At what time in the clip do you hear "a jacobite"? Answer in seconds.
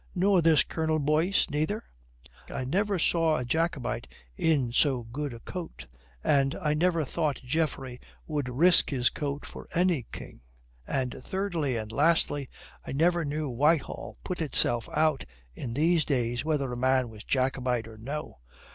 3.37-4.07